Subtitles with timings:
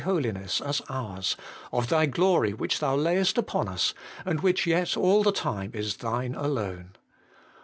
[0.03, 1.37] Holiness as ours,
[1.71, 3.93] of Thy glory which Thou layest upon us,
[4.25, 6.93] and which yet all the time is Thine alone.